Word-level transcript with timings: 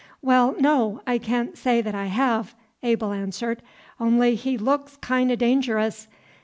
"W'll, 0.25 0.55
no, 0.59 1.03
I 1.05 1.19
caan't 1.19 1.59
say 1.59 1.79
that 1.79 1.93
I 1.93 2.07
hev," 2.07 2.55
Abel 2.81 3.13
answered. 3.13 3.61
"On'y 3.99 4.33
he 4.33 4.57
looks 4.57 4.97
kin' 4.97 5.29
o' 5.29 5.35
dangerous. 5.35 6.07